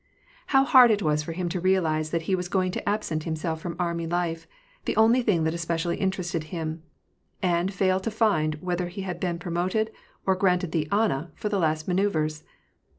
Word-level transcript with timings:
How 0.47 0.63
hard 0.63 0.89
it 0.89 1.03
was 1.03 1.21
for 1.21 1.31
him 1.33 1.47
to 1.49 1.59
realize 1.59 2.09
that 2.09 2.23
he 2.23 2.33
was 2.33 2.47
going 2.47 2.71
to 2.71 2.89
absent 2.89 3.23
himself 3.25 3.61
from 3.61 3.75
army 3.77 4.07
life— 4.07 4.47
the 4.85 4.95
only 4.95 5.21
thing 5.21 5.43
that 5.43 5.53
especially 5.53 5.97
interested 5.97 6.45
him— 6.45 6.81
and 7.59 7.71
fail 7.71 7.99
to 7.99 8.09
find 8.09 8.55
whether 8.61 8.87
he 8.87 9.01
had 9.03 9.19
been 9.19 9.37
pro 9.37 9.51
moted, 9.51 9.91
or 10.25 10.33
granted 10.35 10.71
the 10.71 10.87
<^ 10.91 10.91
Anna," 10.91 11.31
for 11.35 11.49
the 11.49 11.59
last 11.59 11.87
manoeuyres 11.87 12.43